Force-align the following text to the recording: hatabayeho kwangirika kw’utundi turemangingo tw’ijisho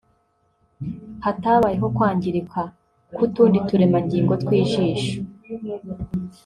hatabayeho 1.23 1.87
kwangirika 1.95 2.61
kw’utundi 3.13 3.57
turemangingo 3.67 4.33
tw’ijisho 4.41 5.03